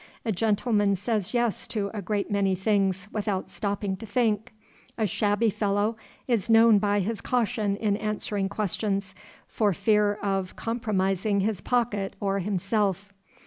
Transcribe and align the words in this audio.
A 0.25 0.31
gentleman 0.31 0.95
says 0.95 1.31
yes 1.31 1.67
to 1.67 1.91
a 1.93 2.01
great 2.01 2.31
many 2.31 2.55
things 2.55 3.07
without 3.11 3.51
stopping 3.51 3.95
to 3.97 4.05
think: 4.07 4.51
a 4.97 5.05
shabby 5.05 5.51
fellow 5.51 5.95
is 6.27 6.49
known 6.49 6.79
by 6.79 7.01
his 7.01 7.21
caution 7.21 7.75
in 7.75 7.95
answering 7.97 8.49
questions, 8.49 9.13
for 9.45 9.73
fear 9.75 10.15
of, 10.23 10.55
compromising 10.55 11.41
his 11.41 11.61
pocket 11.61 12.15
or 12.19 12.39
himself. 12.39 13.13